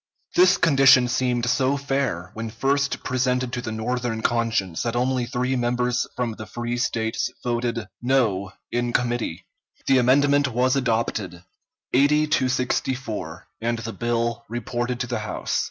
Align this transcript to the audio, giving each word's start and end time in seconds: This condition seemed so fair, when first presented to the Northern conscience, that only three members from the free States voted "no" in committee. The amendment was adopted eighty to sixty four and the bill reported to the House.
This 0.35 0.57
condition 0.57 1.07
seemed 1.07 1.45
so 1.45 1.77
fair, 1.77 2.31
when 2.33 2.49
first 2.49 3.03
presented 3.03 3.53
to 3.53 3.61
the 3.61 3.71
Northern 3.71 4.23
conscience, 4.23 4.81
that 4.81 4.95
only 4.95 5.27
three 5.27 5.55
members 5.55 6.07
from 6.15 6.31
the 6.31 6.47
free 6.47 6.77
States 6.77 7.29
voted 7.43 7.85
"no" 8.01 8.51
in 8.71 8.93
committee. 8.93 9.45
The 9.85 9.99
amendment 9.99 10.47
was 10.47 10.75
adopted 10.75 11.43
eighty 11.93 12.25
to 12.25 12.49
sixty 12.49 12.95
four 12.95 13.45
and 13.61 13.77
the 13.77 13.93
bill 13.93 14.43
reported 14.49 14.99
to 15.01 15.05
the 15.07 15.19
House. 15.19 15.59